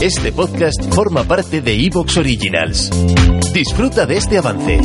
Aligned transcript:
Este 0.00 0.30
podcast 0.30 0.94
forma 0.94 1.24
parte 1.24 1.60
de 1.60 1.74
Evox 1.74 2.18
Originals. 2.18 2.88
Disfruta 3.52 4.06
de 4.06 4.16
este 4.16 4.38
avance. 4.38 4.78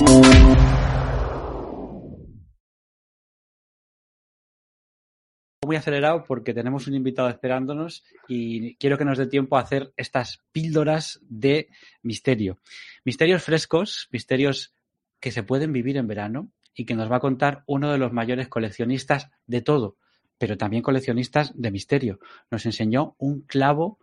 Muy 5.63 5.75
acelerado 5.75 6.23
porque 6.27 6.55
tenemos 6.55 6.87
un 6.87 6.95
invitado 6.95 7.29
esperándonos 7.29 8.03
y 8.27 8.75
quiero 8.77 8.97
que 8.97 9.05
nos 9.05 9.19
dé 9.19 9.27
tiempo 9.27 9.55
a 9.55 9.61
hacer 9.61 9.93
estas 9.97 10.41
píldoras 10.51 11.19
de 11.29 11.69
misterio. 12.01 12.57
Misterios 13.05 13.43
frescos, 13.43 14.07
misterios 14.11 14.73
que 15.19 15.29
se 15.29 15.43
pueden 15.43 15.71
vivir 15.71 15.97
en 15.97 16.07
verano 16.07 16.49
y 16.73 16.85
que 16.85 16.95
nos 16.95 17.11
va 17.11 17.17
a 17.17 17.21
contar 17.21 17.63
uno 17.67 17.91
de 17.91 17.99
los 17.99 18.11
mayores 18.13 18.47
coleccionistas 18.47 19.29
de 19.45 19.61
todo, 19.61 19.97
pero 20.43 20.57
también 20.57 20.83
coleccionistas 20.83 21.53
de 21.55 21.71
misterio. 21.71 22.19
Nos 22.51 22.65
enseñó 22.65 23.15
un 23.17 23.43
clavo 23.43 23.97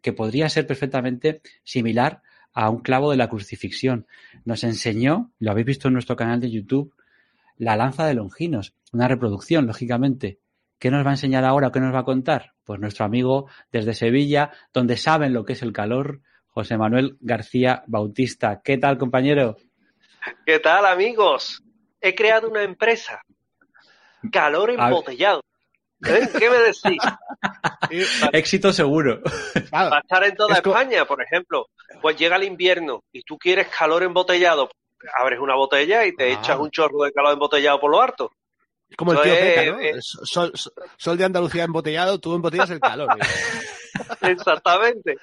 que 0.00 0.14
podría 0.14 0.48
ser 0.48 0.66
perfectamente 0.66 1.42
similar 1.64 2.22
a 2.54 2.70
un 2.70 2.80
clavo 2.80 3.10
de 3.10 3.18
la 3.18 3.28
crucifixión. 3.28 4.06
Nos 4.46 4.64
enseñó, 4.64 5.32
lo 5.38 5.50
habéis 5.50 5.66
visto 5.66 5.88
en 5.88 5.92
nuestro 5.92 6.16
canal 6.16 6.40
de 6.40 6.50
YouTube, 6.50 6.94
la 7.58 7.76
lanza 7.76 8.06
de 8.06 8.14
Longinos, 8.14 8.72
una 8.90 9.06
reproducción, 9.06 9.66
lógicamente. 9.66 10.38
¿Qué 10.78 10.90
nos 10.90 11.04
va 11.04 11.10
a 11.10 11.12
enseñar 11.12 11.44
ahora 11.44 11.68
o 11.68 11.72
qué 11.72 11.80
nos 11.80 11.94
va 11.94 11.98
a 11.98 12.04
contar? 12.04 12.54
Pues 12.64 12.80
nuestro 12.80 13.04
amigo 13.04 13.50
desde 13.70 13.92
Sevilla, 13.92 14.52
donde 14.72 14.96
saben 14.96 15.34
lo 15.34 15.44
que 15.44 15.52
es 15.52 15.60
el 15.60 15.74
calor, 15.74 16.22
José 16.46 16.78
Manuel 16.78 17.18
García 17.20 17.84
Bautista. 17.86 18.62
¿Qué 18.64 18.78
tal, 18.78 18.96
compañero? 18.96 19.58
¿Qué 20.46 20.58
tal, 20.58 20.86
amigos? 20.86 21.62
He 22.00 22.14
creado 22.14 22.48
una 22.48 22.62
empresa. 22.62 23.20
Calor 24.32 24.70
embotellado. 24.70 25.42
¿Eh? 26.04 26.28
¿Qué 26.38 26.50
me 26.50 26.58
decís? 26.58 27.02
Éxito 28.32 28.72
seguro. 28.72 29.20
Va 29.72 29.96
a 29.96 30.00
estar 30.00 30.24
en 30.24 30.36
toda 30.36 30.56
España, 30.56 31.04
por 31.04 31.22
ejemplo. 31.22 31.68
Pues 32.02 32.16
llega 32.16 32.36
el 32.36 32.44
invierno 32.44 33.02
y 33.12 33.22
tú 33.22 33.38
quieres 33.38 33.68
calor 33.68 34.02
embotellado. 34.02 34.68
Abres 35.18 35.40
una 35.40 35.54
botella 35.54 36.04
y 36.04 36.14
te 36.14 36.24
ah. 36.24 36.38
echas 36.40 36.58
un 36.58 36.70
chorro 36.70 37.04
de 37.04 37.12
calor 37.12 37.32
embotellado 37.32 37.80
por 37.80 37.90
lo 37.90 38.00
harto. 38.00 38.32
Es 38.88 38.96
como 38.96 39.12
el 39.12 39.22
tío 39.22 39.34
Peca, 39.34 39.64
¿no? 39.64 40.00
sol, 40.00 40.52
sol, 40.96 41.18
de 41.18 41.24
Andalucía 41.24 41.64
embotellado, 41.64 42.20
tú 42.20 42.34
embotellas 42.34 42.70
el 42.70 42.78
calor. 42.78 43.08
Exactamente. 44.20 45.16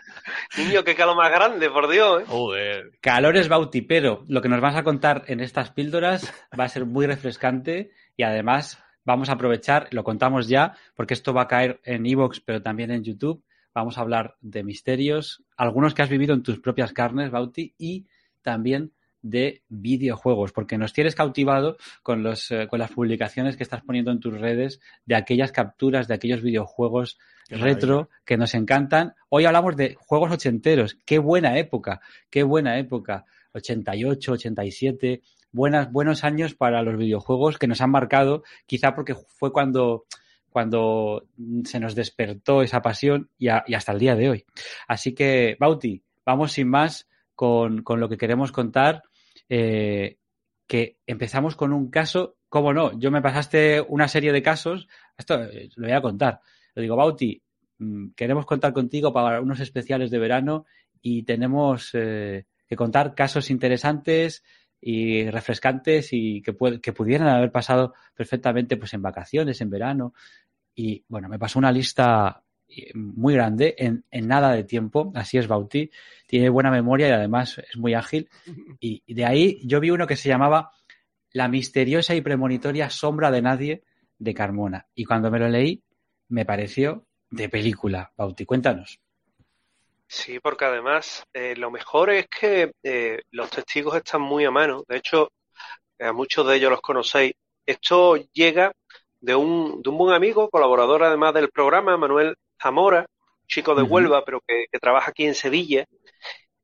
Niño, 0.57 0.83
qué 0.83 0.95
calor 0.95 1.15
más 1.15 1.31
grande, 1.31 1.69
por 1.69 1.89
Dios. 1.89 2.23
¿eh? 2.57 2.83
Calor 2.99 3.37
es 3.37 3.47
bautipero. 3.47 4.23
Lo 4.27 4.41
que 4.41 4.49
nos 4.49 4.59
vas 4.59 4.75
a 4.75 4.83
contar 4.83 5.23
en 5.27 5.39
estas 5.39 5.71
píldoras 5.71 6.33
va 6.59 6.65
a 6.65 6.69
ser 6.69 6.85
muy 6.85 7.07
refrescante 7.07 7.91
y 8.17 8.23
además 8.23 8.83
vamos 9.05 9.29
a 9.29 9.33
aprovechar, 9.33 9.87
lo 9.91 10.03
contamos 10.03 10.47
ya, 10.47 10.75
porque 10.95 11.13
esto 11.13 11.33
va 11.33 11.43
a 11.43 11.47
caer 11.47 11.79
en 11.83 12.05
Evox, 12.05 12.39
pero 12.39 12.61
también 12.61 12.91
en 12.91 13.03
YouTube. 13.03 13.43
Vamos 13.73 13.97
a 13.97 14.01
hablar 14.01 14.35
de 14.41 14.63
misterios, 14.63 15.43
algunos 15.57 15.93
que 15.93 16.03
has 16.03 16.09
vivido 16.09 16.33
en 16.33 16.43
tus 16.43 16.59
propias 16.59 16.93
carnes, 16.93 17.31
Bauti, 17.31 17.73
y 17.77 18.05
también 18.41 18.91
de 19.23 19.63
videojuegos, 19.69 20.51
porque 20.51 20.77
nos 20.77 20.93
tienes 20.93 21.15
cautivado 21.15 21.77
con, 22.03 22.21
los, 22.21 22.51
eh, 22.51 22.67
con 22.67 22.77
las 22.79 22.91
publicaciones 22.91 23.57
que 23.57 23.63
estás 23.63 23.81
poniendo 23.81 24.11
en 24.11 24.19
tus 24.19 24.39
redes 24.39 24.79
de 25.05 25.15
aquellas 25.15 25.51
capturas 25.51 26.07
de 26.07 26.13
aquellos 26.13 26.41
videojuegos 26.41 27.17
retro 27.49 28.09
que 28.25 28.37
nos 28.37 28.53
encantan. 28.53 29.15
Hoy 29.29 29.45
hablamos 29.45 29.75
de 29.75 29.95
juegos 29.99 30.31
ochenteros. 30.31 30.97
Qué 31.05 31.19
buena 31.19 31.57
época, 31.57 32.01
qué 32.29 32.43
buena 32.43 32.77
época. 32.77 33.25
88, 33.53 34.33
87, 34.33 35.21
buenas, 35.53 35.91
buenos 35.91 36.23
años 36.25 36.55
para 36.55 36.81
los 36.81 36.97
videojuegos 36.97 37.57
que 37.57 37.67
nos 37.67 37.79
han 37.79 37.91
marcado, 37.91 38.43
quizá 38.65 38.93
porque 38.93 39.15
fue 39.15 39.53
cuando, 39.53 40.05
cuando 40.49 41.25
se 41.63 41.79
nos 41.79 41.95
despertó 41.95 42.61
esa 42.61 42.81
pasión 42.81 43.29
y, 43.37 43.47
hasta 43.47 43.93
el 43.93 43.99
día 43.99 44.15
de 44.15 44.29
hoy. 44.29 44.45
Así 44.87 45.13
que, 45.13 45.55
Bauti, 45.59 46.03
vamos 46.25 46.51
sin 46.51 46.67
más 46.67 47.07
con, 47.35 47.83
lo 47.87 48.09
que 48.09 48.17
queremos 48.17 48.51
contar. 48.51 49.03
Eh, 49.47 50.17
que 50.65 50.97
empezamos 51.05 51.55
con 51.55 51.73
un 51.73 51.89
caso, 51.89 52.37
¿cómo 52.49 52.73
no? 52.73 52.97
Yo 52.97 53.11
me 53.11 53.21
pasaste 53.21 53.81
una 53.81 54.07
serie 54.07 54.31
de 54.31 54.41
casos, 54.41 54.87
esto 55.17 55.43
eh, 55.43 55.69
lo 55.75 55.87
voy 55.87 55.95
a 55.95 56.01
contar. 56.01 56.39
Le 56.73 56.81
digo, 56.81 56.95
Bauti, 56.95 57.41
mm, 57.77 58.11
queremos 58.15 58.45
contar 58.45 58.73
contigo 58.73 59.13
para 59.13 59.41
unos 59.41 59.59
especiales 59.59 60.09
de 60.09 60.19
verano 60.19 60.65
y 61.01 61.23
tenemos 61.23 61.89
eh, 61.93 62.45
que 62.67 62.75
contar 62.75 63.13
casos 63.13 63.51
interesantes 63.51 64.43
y 64.85 65.29
refrescantes 65.29 66.09
y 66.11 66.41
que, 66.41 66.55
que 66.81 66.93
pudieran 66.93 67.29
haber 67.29 67.51
pasado 67.51 67.93
perfectamente 68.13 68.75
pues 68.75 68.93
en 68.93 69.01
vacaciones, 69.01 69.61
en 69.61 69.69
verano. 69.69 70.13
Y 70.75 71.05
bueno, 71.07 71.29
me 71.29 71.39
pasó 71.39 71.57
una 71.57 71.71
lista 71.71 72.43
eh, 72.67 72.91
muy 72.93 73.35
grande 73.35 73.75
en, 73.77 74.03
en, 74.11 74.27
nada 74.27 74.51
de 74.51 74.65
tiempo. 74.65 75.13
Así 75.15 75.37
es 75.37 75.47
Bauti. 75.47 75.89
Tiene 76.27 76.49
buena 76.49 76.69
memoria 76.69 77.07
y 77.07 77.11
además 77.11 77.59
es 77.59 77.77
muy 77.77 77.93
ágil. 77.93 78.29
Y, 78.79 79.01
de 79.13 79.25
ahí 79.25 79.61
yo 79.63 79.79
vi 79.79 79.89
uno 79.89 80.05
que 80.05 80.17
se 80.17 80.27
llamaba 80.27 80.71
La 81.31 81.47
misteriosa 81.47 82.13
y 82.13 82.21
premonitoria 82.21 82.89
sombra 82.89 83.31
de 83.31 83.41
nadie 83.41 83.83
de 84.19 84.33
Carmona. 84.33 84.87
Y 84.93 85.05
cuando 85.05 85.31
me 85.31 85.39
lo 85.39 85.47
leí, 85.47 85.81
me 86.27 86.45
pareció 86.45 87.07
de 87.29 87.47
película. 87.47 88.11
Bauti, 88.17 88.45
cuéntanos. 88.45 88.99
Sí, 90.07 90.39
porque 90.39 90.65
además 90.65 91.23
eh, 91.33 91.55
lo 91.55 91.71
mejor 91.71 92.09
es 92.11 92.27
que 92.27 92.71
eh, 92.83 93.21
los 93.31 93.49
testigos 93.49 93.95
están 93.95 94.21
muy 94.21 94.45
a 94.45 94.51
mano. 94.51 94.83
De 94.87 94.97
hecho, 94.97 95.29
a 95.99 96.13
muchos 96.13 96.47
de 96.47 96.55
ellos 96.57 96.71
los 96.71 96.81
conocéis. 96.81 97.33
Esto 97.65 98.17
llega 98.33 98.71
de 99.21 99.35
un, 99.35 99.81
de 99.81 99.89
un 99.89 99.97
buen 99.97 100.13
amigo, 100.13 100.49
colaborador 100.49 101.03
además 101.03 101.33
del 101.33 101.49
programa, 101.49 101.97
Manuel 101.97 102.35
Zamora, 102.61 103.05
chico 103.47 103.75
de 103.75 103.83
Huelva, 103.83 104.25
pero 104.25 104.41
que, 104.47 104.65
trabaja 104.79 105.11
aquí 105.11 105.25
en 105.25 105.35
Sevilla. 105.35 105.85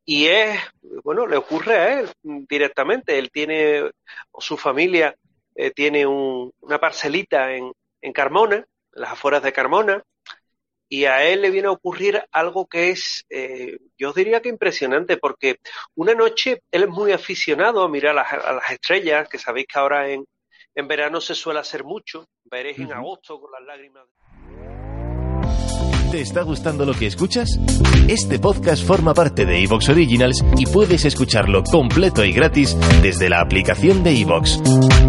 Y 0.05 0.27
es, 0.27 0.59
bueno, 1.03 1.27
le 1.27 1.37
ocurre 1.37 1.75
a 1.77 1.99
él 1.99 2.09
directamente. 2.23 3.17
Él 3.17 3.31
tiene, 3.31 3.89
o 4.31 4.41
su 4.41 4.57
familia 4.57 5.15
eh, 5.55 5.71
tiene 5.71 6.05
una 6.05 6.79
parcelita 6.79 7.53
en, 7.53 7.71
en 8.01 8.13
Carmona, 8.13 8.57
en 8.57 8.65
las 9.01 9.11
afueras 9.11 9.43
de 9.43 9.53
Carmona, 9.53 10.03
y 10.89 11.05
a 11.05 11.23
él 11.23 11.41
le 11.41 11.51
viene 11.51 11.67
a 11.67 11.71
ocurrir 11.71 12.21
algo 12.31 12.67
que 12.67 12.89
es, 12.89 13.25
eh, 13.29 13.77
yo 13.97 14.11
diría 14.11 14.41
que 14.41 14.49
impresionante, 14.49 15.17
porque 15.17 15.59
una 15.95 16.15
noche 16.15 16.63
él 16.71 16.83
es 16.83 16.89
muy 16.89 17.11
aficionado 17.11 17.83
a 17.83 17.89
mirar 17.89 18.17
a 18.17 18.53
las, 18.53 18.71
estrellas, 18.71 19.29
que 19.29 19.37
sabéis 19.37 19.67
que 19.67 19.79
ahora 19.79 20.09
en, 20.09 20.25
en, 20.73 20.87
verano 20.87 21.21
se 21.21 21.35
suele 21.35 21.59
hacer 21.59 21.83
mucho, 21.83 22.27
veréis 22.45 22.79
en 22.79 22.91
agosto 22.91 23.39
con 23.39 23.51
las 23.51 23.61
lágrimas. 23.61 24.07
¿Te 26.11 26.21
está 26.21 26.41
gustando 26.41 26.87
lo 26.87 26.93
que 26.93 27.05
escuchas? 27.05 27.59
Este 28.07 28.39
podcast 28.39 28.83
forma 28.83 29.13
parte 29.13 29.45
de 29.45 29.63
Evox 29.63 29.89
Originals 29.89 30.43
y 30.57 30.65
puedes 30.65 31.05
escucharlo 31.05 31.63
completo 31.63 32.25
y 32.25 32.31
gratis 32.31 32.75
desde 33.03 33.29
la 33.29 33.41
aplicación 33.41 34.03
de 34.03 34.19
Evox. 34.19 34.59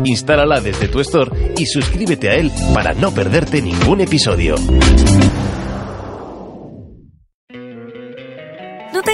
Instálala 0.05 0.61
desde 0.61 0.89
tu 0.89 1.01
store 1.01 1.55
y 1.57 1.65
suscríbete 1.65 2.29
a 2.29 2.35
él 2.35 2.53
para 2.75 2.93
no 2.93 3.15
perderte 3.15 3.63
ningún 3.63 4.03
episodio. 4.03 4.57